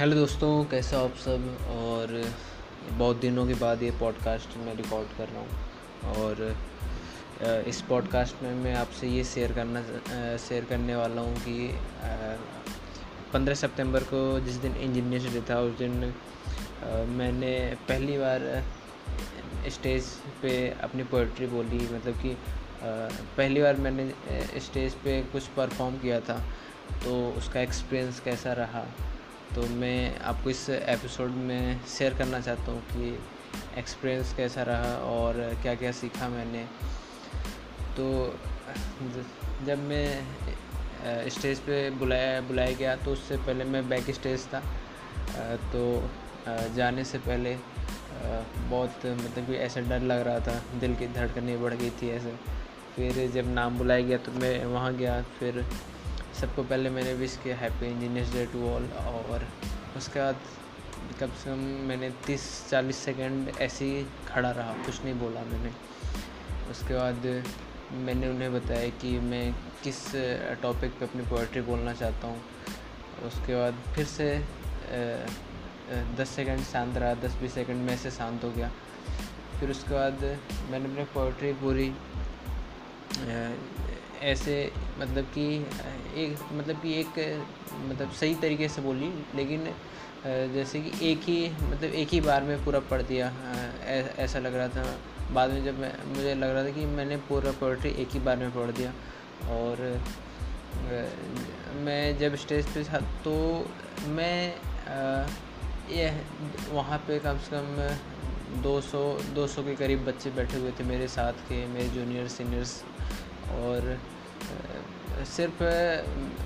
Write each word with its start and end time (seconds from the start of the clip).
Hello 0.00 0.14
दोस्तों, 0.16 0.64
कैसे 0.64 0.96
हो 0.96 1.02
आप 1.04 1.14
सब? 1.14 1.42
और 1.70 2.12
बहुत 2.90 3.16
दिनों 3.20 3.46
के 3.46 3.54
बाद 3.54 3.82
ये 3.82 3.90
पॉडकास्ट 4.00 4.56
मैं 4.58 4.74
रिकॉर्ड 4.76 5.08
कर 5.16 5.28
रहा 5.28 5.40
हूँ। 5.40 6.14
और 6.16 7.64
इस 7.68 7.80
पॉडकास्ट 7.88 8.42
में 8.42 8.54
मैं 8.54 8.74
आपसे 8.74 9.08
ये 9.08 9.24
शेयर 9.24 9.52
करना 9.52 9.82
शेयर 10.38 10.64
करने 10.64 10.96
वाला 10.96 11.22
हूँ 11.22 11.34
कि 11.38 11.68
पंद्रह 13.32 13.54
सितंबर 13.54 14.04
को 14.04 14.22
जिस 14.40 14.54
दिन 14.54 14.76
इंजीनियर्स 14.78 15.32
डे 15.32 15.40
था, 15.50 15.60
उस 15.60 15.76
दिन 15.78 16.14
मैंने 17.18 17.52
पहली 17.88 18.18
बार 18.18 18.64
स्टेज 19.68 20.08
पे 20.42 20.56
अपनी 20.82 21.04
पोइट्री 21.12 21.46
बोली। 21.46 21.82
मतलब 21.94 22.20
कि 22.22 22.36
पहली 22.82 23.62
बार 23.62 23.76
मैंने 23.76 24.10
स्टेज 24.60 24.94
पे 25.04 25.20
कुछ 25.32 25.46
परफॉर्म 25.56 25.98
किया 25.98 26.20
था। 26.20 26.42
तो 27.04 27.22
उसका 27.38 27.60
एक्सपीरियंस 27.60 28.20
कैसा 28.20 28.52
रहा? 28.54 28.86
तो 29.54 29.66
मैं 29.76 30.18
आपको 30.20 30.50
इस 30.50 30.68
एपिसोड 30.70 31.30
में 31.46 31.80
शेयर 31.88 32.14
करना 32.14 32.40
चाहता 32.40 32.72
हूँ 32.72 32.82
कि 32.88 33.18
एक्सपीरियंस 33.78 34.32
कैसा 34.34 34.62
रहा 34.62 34.94
और 35.06 35.38
क्या 35.62 35.74
क्या 35.74 35.92
सीखा 35.92 36.28
मैंने। 36.28 36.64
तो 37.96 38.06
जब 39.66 39.78
मैं 39.88 41.28
स्टेज 41.30 41.58
पे 41.58 41.78
बुलाया 41.90 42.40
बुलाया 42.40 42.72
गया 42.72 42.94
तो 42.96 43.12
उससे 43.12 43.36
पहले 43.36 43.64
मैं 43.64 43.88
बैक 43.88 44.10
स्टेज 44.10 44.46
था 44.46 44.60
तो 45.72 45.82
जाने 46.76 47.04
से 47.04 47.18
पहले 47.18 47.56
बहुत 48.70 49.06
मतलब 49.06 49.46
कि 49.46 49.56
ऐसा 49.58 49.80
डर 49.80 50.00
लग 50.02 50.20
रहा 50.26 50.40
था, 50.40 50.62
दिल 50.80 50.94
की 50.96 51.06
धड़कनें 51.08 51.60
बढ़ 51.62 51.74
गई 51.74 51.90
थी 52.02 52.10
ऐसे। 52.10 52.34
फिर 52.96 53.30
जब 53.32 53.52
नाम 53.54 53.78
बुलाया 53.78 54.02
गया 54.02 54.18
तो 54.18 54.32
मैं 54.32 54.64
वहाँ 54.66 54.94
गया, 54.96 55.20
फिर 55.38 55.64
सबको 56.40 56.62
पहले 56.62 56.90
मैंने 56.90 57.12
विश 57.14 57.38
किया 57.42 57.56
happy 57.56 57.86
engineers 57.86 58.32
day 58.32 58.44
to 58.52 58.66
all 58.68 58.84
और 59.04 59.46
उसके 59.96 60.20
बाद 60.20 60.36
कम 61.20 61.30
से 61.38 61.50
कम 61.50 61.58
मैंने 61.88 62.10
तीस 62.26 62.44
चालीस 62.70 62.96
सेकेंड 63.04 63.48
ऐसे 63.60 63.84
ही 63.84 64.04
खड़ा 64.28 64.50
रहा, 64.50 64.72
कुछ 64.86 65.04
नहीं 65.04 65.14
बोला 65.20 65.40
मैंने। 65.44 65.70
उसके 66.70 66.94
बाद 66.94 67.26
मैंने 68.06 68.28
उन्हें 68.28 68.52
बताया 68.52 68.88
कि 69.00 69.18
मैं 69.20 69.52
किस 69.84 70.00
टॉपिक 70.62 70.98
पे 70.98 71.04
अपनी 71.04 71.22
पोइट्री 71.30 71.60
बोलना 71.62 71.92
चाहता 71.94 72.26
हूँ। 72.26 72.40
उसके 73.26 73.54
बाद 73.56 73.82
फिर 73.94 74.04
से 74.06 74.28
दस 76.16 76.28
सेकंड 76.28 76.60
शांत 76.64 76.96
रहा, 76.96 77.14
दस 77.16 77.34
बीस 77.40 77.54
सेकंड 77.54 77.86
में 77.86 77.96
से 77.98 78.10
शांत 78.10 78.44
हो 78.44 78.50
गया। 78.50 78.70
फिर 79.60 79.70
उसके 79.70 79.94
बाद 79.94 80.24
मैंने 80.70 80.84
अपनी 80.84 81.04
पोइट्री 81.14 81.52
पूरी 81.62 81.88
ऐसे 84.22 84.54
मतलब 84.98 85.24
कि, 85.34 85.46
एक 86.16 86.38
मतलब 86.52 86.80
कि 86.82 86.94
एक 87.00 87.18
मतलब 87.82 88.12
सही 88.12 88.34
तरीके 88.34 88.68
से 88.68 88.82
बोली, 88.82 89.12
लेकिन 89.34 89.64
जैसे 90.54 90.80
कि 90.80 91.10
एक 91.10 91.20
ही 91.24 91.48
मतलब 91.62 91.94
एक 91.94 92.08
ही 92.08 92.20
बार 92.20 92.42
में 92.42 92.64
पूरा 92.64 92.80
पढ़ 92.90 93.02
दिया 93.02 93.32
ऐसा 94.18 94.38
लग 94.38 94.54
रहा 94.54 94.68
था। 94.68 94.98
बाद 95.32 95.50
में 95.50 95.64
जब 95.64 95.78
मैं, 95.78 95.92
मुझे 96.06 96.34
लग 96.34 96.50
रहा 96.50 96.64
था 96.64 96.70
कि 96.70 96.84
मैंने 96.86 97.16
पूरा 97.28 97.52
पोइट्री 97.60 97.90
एक 98.02 98.10
ही 98.10 98.20
बार 98.20 98.36
में 98.36 98.50
पढ़ 98.50 98.70
दिया। 98.70 98.92
और 99.50 99.82
मैं 101.76 102.18
जब 102.18 102.34
स्टेज 102.36 102.66
पे 102.66 102.84
था 102.84 102.98
तो 103.24 103.34
मैं 104.08 104.54
ये 105.90 106.10
वहाँ 106.70 106.98
पे 107.06 107.18
कम 107.18 107.38
से 107.38 107.50
कम 107.52 108.62
200 108.62 109.00
200 109.34 109.64
के 109.64 109.74
करीब 109.76 110.04
बच्चे 110.06 110.30
बैठे 110.30 110.58
हुए 110.58 110.70
थे 110.70 110.84
मेरे 110.84 111.08
साथ 111.08 111.32
के, 111.48 111.66
मेरे 111.66 111.88
जूनियर, 111.88 112.28
सीनियर्स। 112.28 112.82
और 113.52 113.96
सिर्फ़ 115.26 115.62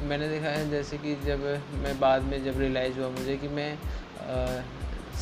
मैंने 0.08 0.28
देखा 0.28 0.48
है 0.48 0.68
जैसे 0.70 0.98
कि 0.98 1.14
जब 1.26 1.42
मैं 1.82 1.98
बाद 2.00 2.22
में 2.22 2.42
जब 2.44 2.58
रियलाइज़ 2.60 2.98
हुआ 2.98 3.08
मुझे 3.10 3.36
कि 3.36 3.48
मैं 3.48 3.76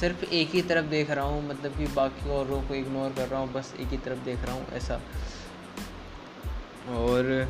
सिर्फ़ 0.00 0.24
एक 0.24 0.50
ही 0.50 0.62
तरफ़ 0.62 0.86
देख 0.86 1.10
रहा 1.10 1.24
हूँ 1.24 1.46
मतलब 1.48 1.76
कि 1.78 1.86
बाकी 1.94 2.30
औरों 2.30 2.60
को 2.62 2.74
इग्नोर 2.74 3.12
कर 3.12 3.28
रहा 3.28 3.40
हूँ, 3.40 3.52
बस 3.52 3.72
एक 3.80 3.88
ही 3.88 3.98
तरफ़ 3.98 4.24
देख 4.24 4.44
रहा 4.44 4.54
हूँ, 4.54 4.66
ऐसा। 4.72 5.00
और 6.92 7.48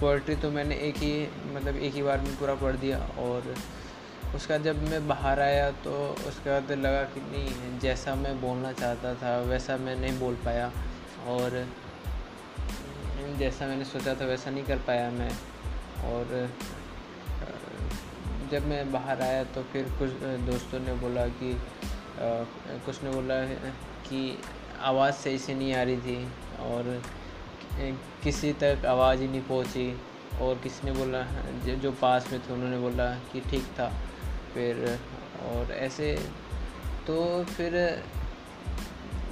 पोइट्री 0.00 0.34
तो 0.36 0.50
मैंने 0.50 0.74
एक 0.88 0.96
ही 0.96 1.12
मतलब 1.54 1.76
एक 1.76 1.94
ही 1.94 2.02
बार 2.02 2.20
में 2.20 2.36
पूरा 2.36 2.54
पढ़ 2.54 2.76
दिया 2.76 2.98
और 3.18 3.54
उसका 4.34 4.58
जब 4.58 4.82
मैं 4.82 5.06
बाहर 5.08 5.40
आया 5.40 5.70
तो 5.84 5.92
उसके 6.28 6.50
बाद 6.50 6.72
लगा 6.78 7.02
कि 7.04 7.20
नहीं, 7.22 7.78
जैसा 7.80 8.14
मैं 8.14 8.40
बोलना 8.40 8.72
चाहता 8.72 9.14
था, 9.14 9.38
वैसा 9.40 9.76
मैं 9.76 9.96
नहीं 9.96 10.18
बोल 10.18 10.34
पाया। 10.44 10.70
और 11.28 11.66
जैसा 13.38 13.66
मैंने 13.66 13.84
सोचा 13.84 14.14
था 14.14 14.24
वैसा 14.24 14.50
नहीं 14.50 14.64
कर 14.64 14.78
पाया 14.86 15.10
मैं। 15.10 15.30
और 16.04 16.50
जब 18.50 18.66
मैं 18.66 18.92
बाहर 18.92 19.22
आया 19.22 19.44
तो 19.44 19.62
फिर 19.62 19.84
कुछ 19.98 20.10
दोस्तों 20.44 20.80
ने 20.80 20.94
बोला 20.94 21.26
कि 21.40 21.56
कुछ 22.86 23.02
ने 23.02 23.10
बोला 23.10 23.44
कि 24.04 24.20
आवाज़ 24.82 25.14
सही 25.14 25.38
से 25.38 25.54
नहीं 25.54 25.74
आ 25.74 25.82
रही 25.82 25.96
थी 25.96 26.24
और 26.60 27.02
किसी 28.22 28.52
तक 28.52 28.86
आवाज़ 28.86 29.20
ही 29.20 29.28
नहीं 29.28 29.42
पहुँची। 29.42 29.88
और 30.40 30.58
किसी 30.62 30.86
ने 30.86 30.92
बोला, 30.92 31.22
जो 31.74 31.92
पास 31.92 32.32
में 32.32 32.40
थे 32.40 32.52
उन्होंने 32.52 32.78
बोला 32.78 33.06
कि 33.30 33.40
ठीक 33.40 33.64
था। 33.78 33.88
फिर, 34.54 34.98
और 35.44 35.72
ऐसे 35.72 36.14
तो 37.06 37.44
फिर 37.44 37.74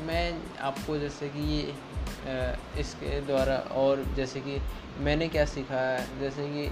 मैं 0.06 0.24
आपको 0.60 0.98
जैसे 0.98 1.28
कि 1.28 1.74
इसके 2.80 3.20
द्वारा 3.26 3.56
और 3.76 4.04
जैसे 4.16 4.40
कि 4.40 4.58
मैंने 5.00 5.28
क्या 5.28 5.44
सीखा 5.44 5.80
है, 5.80 6.20
जैसे 6.20 6.48
कि 6.48 6.68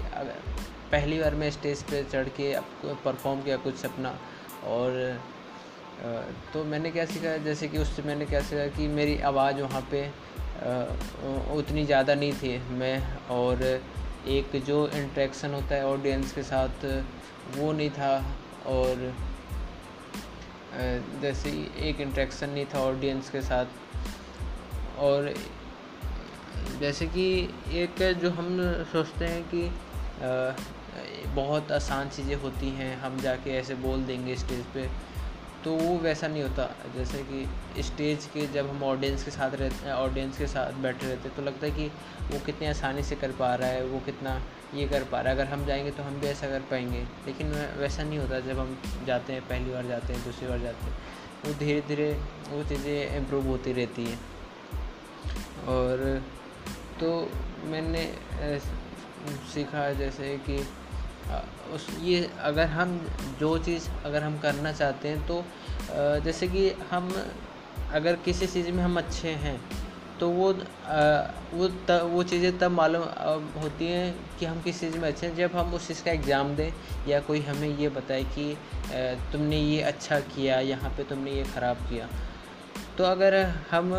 पहली 0.91 1.19
बार 1.19 1.35
मैं 1.35 1.49
स्टेज 1.51 1.83
पे 1.83 2.03
चढ़ 2.03 2.29
के 2.39 2.53
परफॉर्म 3.05 3.41
किया 3.41 3.57
कुछ 3.57 3.85
अपना 3.85 4.17
और 4.67 5.19
तो 6.53 6.63
मैंने 6.63 6.91
क्या 6.91 7.05
सीखा 7.05 7.35
जैसे 7.43 7.67
कि 7.67 7.77
उससे 7.77 8.01
मैंने 8.01 8.25
क्या 8.25 8.41
सीखा 8.41 8.67
कि 8.77 8.87
मेरी 8.87 9.17
आवाज़ 9.23 9.61
वहाँ 9.61 9.81
पे 9.91 10.07
उतनी 11.53 11.85
ज़्यादा 11.85 12.15
नहीं 12.15 12.33
थी 12.33 12.57
मैं 12.73 12.97
और 13.29 13.63
एक 14.27 14.55
जो 14.65 14.87
इंट्रैक्शन 14.95 15.53
होता 15.53 15.75
है 15.75 15.85
ऑडियंस 15.87 16.31
के 16.33 16.43
साथ 16.43 16.85
वो 17.57 17.71
नहीं 17.71 17.89
था 17.89 18.13
और 18.67 19.13
जैसे 21.21 21.49
एक 21.89 22.01
इंट्रैक्शन 22.01 22.49
नहीं 22.49 22.65
था 22.65 22.79
ऑडियंस 22.81 23.29
के 23.29 23.41
साथ। 23.41 23.65
और 24.99 25.33
जैसे 26.79 27.05
कि 27.07 27.27
एक 27.73 28.01
जो 28.21 28.29
हम 28.31 28.57
सोचते 28.91 29.25
हैं 29.25 29.43
कि 29.53 29.69
बहुत 31.35 31.71
आसान 31.71 32.09
चीज़ें 32.09 32.35
होती 32.35 32.69
हैं, 32.71 32.95
हम 33.01 33.19
जाके 33.19 33.51
ऐसे 33.51 33.75
बोल 33.77 34.03
देंगे 34.03 34.35
स्टेज 34.35 34.63
पे 34.73 34.87
तो 35.63 35.71
वो 35.73 35.97
वैसा 35.99 36.27
नहीं 36.27 36.43
होता। 36.43 36.69
जैसे 36.95 37.17
कि 37.23 37.83
स्टेज 37.83 38.25
के 38.33 38.45
जब 38.53 38.69
हम 38.69 38.83
ऑडियंस 38.83 39.23
के 39.23 39.31
साथ 39.31 39.55
रहते 39.55 39.85
हैं 39.85 39.93
ऑडियंस 39.93 40.37
के 40.37 40.47
साथ 40.47 40.73
बैठे 40.81 41.07
रहते 41.07 41.27
हैं 41.27 41.35
तो 41.35 41.43
लगता 41.43 41.65
है 41.65 41.71
कि 41.71 41.87
वो 42.31 42.39
कितनी 42.45 42.67
आसानी 42.67 43.03
से 43.03 43.15
कर 43.15 43.31
पा 43.31 43.53
रहा 43.55 43.69
है, 43.69 43.85
वो 43.85 43.99
कितना 44.05 44.41
ये 44.75 44.87
कर 44.87 45.03
पा 45.03 45.21
रहा 45.21 45.33
है। 45.33 45.39
अगर 45.39 45.51
हम 45.51 45.65
जाएँगे 45.65 45.91
तो 45.91 46.03
हम 46.03 46.19
भी 46.19 46.27
ऐसा 46.27 46.47
कर 46.47 46.59
पाएँगे, 46.71 47.01
लेकिन 47.27 47.51
वैसा 47.79 48.03
नहीं 48.03 48.19
होता 48.19 48.39
जब 48.41 48.59
हम 48.59 48.77
जाते 49.07 49.33
हैं, 49.33 49.41
पहली 49.49 49.71
बार 49.71 49.85
जाते 49.87 50.13
हैं, 50.13 50.23
दूसरी 50.25 50.47
बार 50.47 50.59
जाते 50.59 50.85
हैं, 50.85 50.95
वो 51.45 51.53
धीरे 51.59 51.81
धीरे 51.87 52.11
वो 52.49 52.63
चीज़ें 52.63 53.17
इम्प्रूव 53.17 53.47
होती 53.47 53.73
रहती 53.73 54.05
हैं। 54.05 54.19
और 55.67 56.23
तो 56.99 57.11
मैंने 57.65 58.03
सीखा 59.53 59.91
जैसे 59.93 60.37
कि 60.49 60.57
उस 61.73 61.87
ये 62.01 62.29
अगर 62.41 62.67
हम 62.67 62.99
जो 63.39 63.57
चीज़ 63.57 63.87
अगर 64.05 64.23
हम 64.23 64.37
करना 64.39 64.71
चाहते 64.71 65.07
हैं 65.07 65.25
तो 65.27 65.43
जैसे 66.25 66.47
कि 66.47 66.69
हम 66.91 67.09
अगर 67.91 68.15
किसी 68.25 68.47
चीज़ 68.47 68.71
में 68.71 68.83
हम 68.83 68.97
अच्छे 68.97 69.29
हैं 69.45 69.59
तो 70.19 70.29
वो 70.29 70.51
वो 71.53 71.67
त, 71.67 71.91
वो 72.03 72.23
चीज़ें 72.23 72.57
तब 72.57 72.71
मालूम 72.71 73.03
होती 73.61 73.87
हैं 73.87 74.15
कि 74.39 74.45
हम 74.45 74.61
किस 74.61 74.79
चीज़ 74.79 74.97
में 74.97 75.07
अच्छे 75.07 75.25
हैं। 75.27 75.35
जब 75.35 75.55
हम 75.55 75.73
उस 75.73 75.87
चीज़ 75.87 76.03
का 76.03 76.11
एग्ज़ाम 76.11 76.55
दें 76.55 76.71
या 77.07 77.19
कोई 77.19 77.41
हमें 77.41 77.77
ये 77.77 77.89
बताए 77.89 78.23
कि 78.37 78.45
तुमने 79.31 79.59
ये 79.59 79.81
अच्छा 79.81 80.19
किया 80.29 80.59
यहाँ 80.59 80.89
पे 80.97 81.03
तुमने 81.03 81.31
ये 81.31 81.43
ख़राब 81.43 81.77
किया 81.89 82.07
तो 82.97 83.03
अगर 83.03 83.35
हम 83.71 83.93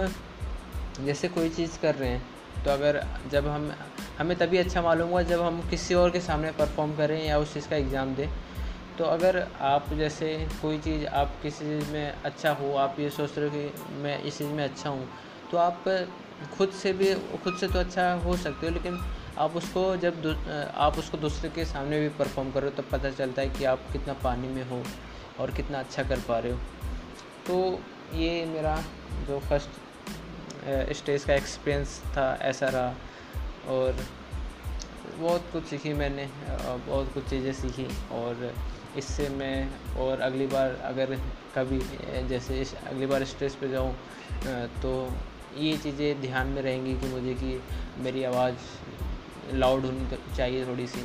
जैसे 1.04 1.28
कोई 1.28 1.48
चीज़ 1.50 1.78
कर 1.80 1.94
रहे 1.94 2.08
हैं 2.08 2.64
तो 2.64 2.70
अगर 2.70 3.02
जब 3.32 3.46
हम, 3.46 3.70
हमें 4.18 4.36
तभी 4.38 4.58
अच्छा 4.58 4.82
मालूम 4.82 5.08
हुआ 5.08 5.22
जब 5.22 5.42
हम 5.42 5.60
किसी 5.70 5.94
और 5.94 6.10
के 6.10 6.20
सामने 6.20 6.50
परफॉर्म 6.52 6.96
करें 6.96 7.24
या 7.24 7.38
उस 7.38 7.54
चीज़ 7.54 7.68
का 7.68 7.76
एग्ज़ाम 7.76 8.14
दें। 8.14 8.28
तो 8.98 9.04
अगर 9.04 9.38
आप 9.60 9.92
जैसे 9.94 10.28
कोई 10.62 10.78
चीज़ 10.78 11.06
आप 11.06 11.34
किसी 11.42 11.64
चीज़ 11.64 11.90
में 11.92 12.22
अच्छा 12.24 12.52
हो, 12.52 12.72
आप 12.74 13.00
ये 13.00 13.10
सोच 13.10 13.38
रहे 13.38 13.48
हो 13.48 13.54
कि 13.54 13.92
मैं 13.94 14.22
इस 14.22 14.38
चीज़ 14.38 14.48
में 14.48 14.64
अच्छा 14.64 14.90
हूँ 14.90 15.08
तो 15.50 15.58
आप 15.58 15.84
खुद 16.58 16.70
से 16.72 16.92
भी, 16.92 17.12
खुद 17.44 17.56
से 17.60 17.68
तो 17.68 17.78
अच्छा 17.78 18.12
हो 18.24 18.36
सकते 18.36 18.66
हो, 18.66 18.72
लेकिन 18.72 18.98
आप 19.38 19.56
उसको 19.56 19.84
जब 19.96 20.72
आप 20.76 20.98
उसको 20.98 21.18
दूसरे 21.18 21.48
के 21.50 21.64
सामने 21.64 22.00
भी 22.00 22.08
परफॉर्म 22.18 22.50
करो 22.50 22.70
तब 22.70 22.88
पता 22.92 23.10
चलता 23.10 23.42
है 23.42 23.48
कि 23.48 23.64
आप 23.64 23.80
कितना 23.92 24.12
पानी 24.24 24.48
में 24.48 24.64
हो 24.68 24.82
और 25.40 25.50
कितना 25.50 25.78
अच्छा 25.78 26.02
कर 26.02 26.20
पा 26.28 26.38
रहे 26.38 26.52
हो। 26.52 26.58
तो 27.46 27.80
ये 28.14 28.44
मेरा 28.46 28.76
जो 29.28 29.38
फ़र्स्ट 29.40 29.85
स्टेज 30.92 31.24
का 31.24 31.34
एक्सपीरियंस 31.34 31.98
था, 32.06 32.34
ऐसा 32.42 32.68
रहा। 32.68 32.94
और 33.68 34.04
बहुत 35.18 35.44
कुछ 35.52 35.64
सीखी 35.64 35.92
मैंने 35.92 36.28
बहुत 36.60 37.12
कुछ 37.14 37.28
चीज़ें 37.30 37.52
सीखी। 37.52 37.86
और 38.12 38.52
इससे 38.96 39.28
मैं 39.28 39.68
और 39.98 40.20
अगली 40.20 40.46
बार 40.46 40.74
अगर 40.84 41.14
कभी 41.56 41.78
जैसे 42.28 42.64
अगली 42.86 43.06
बार 43.06 43.24
स्टेज 43.24 43.54
पे 43.54 43.68
जाऊँ 43.68 43.94
तो 44.82 44.92
ये 45.56 45.76
चीज़ें 45.78 46.20
ध्यान 46.20 46.46
में 46.46 46.62
रहेंगी 46.62 46.94
कि 46.94 47.06
मुझे 47.06 47.34
कि 47.34 47.60
मेरी 47.98 48.24
आवाज़ 48.24 49.54
लाउड 49.54 49.84
होनी 49.84 50.18
चाहिए 50.36 50.66
थोड़ी 50.66 50.86
सी। 50.86 51.04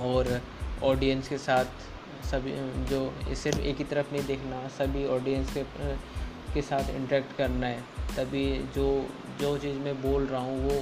और 0.00 0.40
ऑडियंस 0.84 1.28
के 1.28 1.38
साथ 1.38 1.64
सभी 2.26 2.52
जो 2.86 3.00
सिर्फ़ 3.34 3.58
एक 3.60 3.76
ही 3.76 3.84
तरफ़ 3.84 4.12
नहीं 4.12 4.24
देखना, 4.26 4.66
सभी 4.68 5.06
ऑडियंस 5.08 5.52
के 5.54 5.62
के 6.54 6.62
साथ 6.62 6.90
इंटरेक्ट 6.90 7.36
करना 7.36 7.66
है। 7.66 7.97
तभी 8.16 8.46
जो 8.74 8.86
जो 9.40 9.56
चीज़ 9.58 9.78
मैं 9.78 10.00
बोल 10.02 10.26
रहा 10.26 10.40
हूँ, 10.40 10.62
वो 10.62 10.76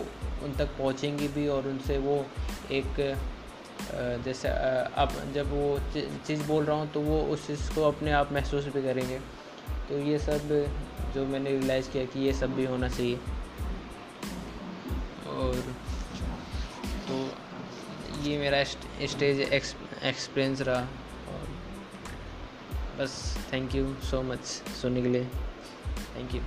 उन 0.44 0.52
तक 0.58 0.68
पहुँचेंगी 0.78 1.28
भी 1.28 1.46
और 1.48 1.66
उनसे 1.68 1.98
वो 1.98 2.24
एक 2.72 3.00
जैसे 4.24 4.48
अब 4.48 5.12
जब 5.34 5.50
वो 5.50 5.78
चीज़ 6.26 6.42
बोल 6.46 6.64
रहा 6.64 6.76
हूँ 6.76 6.90
तो 6.92 7.00
वो 7.00 7.20
उस 7.32 7.46
चीज़ 7.46 7.74
को 7.74 7.82
अपने 7.88 8.12
आप 8.12 8.32
महसूस 8.32 8.64
भी 8.66 8.82
करेंगे। 8.82 9.18
तो 9.88 9.98
ये 10.00 10.18
सब 10.18 10.48
जो 11.14 11.24
मैंने 11.26 11.50
रियलाइज़ 11.50 11.90
किया 11.90 12.04
कि 12.04 12.20
ये 12.20 12.32
सब 12.32 12.54
भी 12.56 12.64
होना 12.64 12.88
चाहिए। 12.88 13.18
और 15.28 15.54
तो 17.08 17.16
ये 18.22 18.38
मेरा 18.38 18.62
स्टेज 18.64 19.40
एक्सपीरियंस 19.40 20.60
रहा 20.60 20.80
और 21.30 21.48
बस 22.98 23.12
थैंक 23.52 23.74
यू 23.74 23.94
सो 24.10 24.22
मच 24.22 24.44
सुनने 24.82 25.02
के 25.02 25.08
लिए। 25.08 25.24
Thank 26.16 26.34
you 26.34 26.40